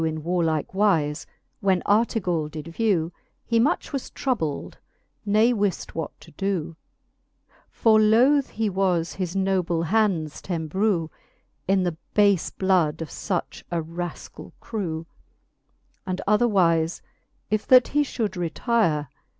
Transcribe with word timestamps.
In 0.03 0.23
warlike 0.23 0.73
wife, 0.73 1.27
when 1.59 1.83
Artegall 1.85 2.49
did 2.49 2.69
vew, 2.69 3.11
He 3.45 3.59
much 3.59 3.93
was 3.93 4.09
troubled, 4.09 4.79
ne 5.27 5.53
wift 5.53 5.91
what 5.93 6.09
to 6.21 6.31
doo, 6.31 6.75
For 7.69 7.99
loth 8.01 8.49
he 8.49 8.67
was 8.67 9.13
his 9.13 9.35
noble 9.35 9.83
hands 9.83 10.41
t'embrew 10.41 11.11
In 11.67 11.83
the 11.83 11.97
bafe 12.15 12.51
blood 12.57 13.03
of 13.03 13.09
fuch 13.09 13.61
a 13.69 13.79
rafcall 13.79 14.53
crew 14.59 15.05
j 15.07 15.15
And 16.07 16.21
otherwife, 16.27 17.01
if 17.51 17.67
that 17.67 17.89
he 17.89 18.01
fhould 18.01 18.35
retire. 18.35 19.07